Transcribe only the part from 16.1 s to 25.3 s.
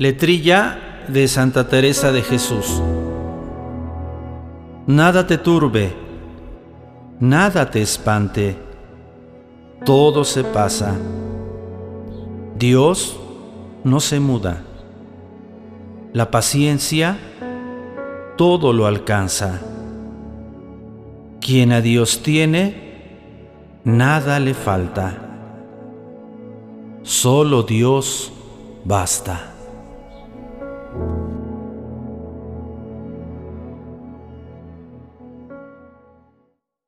La paciencia todo lo alcanza. Quien a Dios tiene, nada le falta.